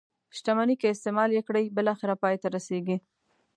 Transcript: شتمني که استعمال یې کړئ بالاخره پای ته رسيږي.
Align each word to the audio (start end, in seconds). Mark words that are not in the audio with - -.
شتمني 0.37 0.75
که 0.81 0.87
استعمال 0.93 1.29
یې 1.37 1.41
کړئ 1.47 1.65
بالاخره 1.75 2.15
پای 2.21 2.35
ته 2.41 2.47
رسيږي. 2.55 2.97